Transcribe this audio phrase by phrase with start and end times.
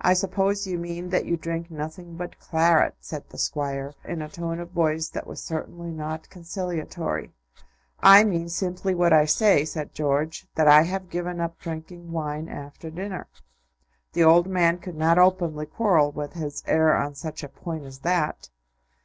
[0.00, 4.28] "I suppose you mean that you drink nothing but claret," said the Squire, in a
[4.28, 7.32] tone of voice that was certainly not conciliatory.
[7.98, 12.48] "I mean simply what I say," said George "that I have given up drinking wine
[12.48, 13.26] after dinner."
[14.12, 17.98] The old man could not openly quarrel with his heir on such a point as
[17.98, 18.50] that.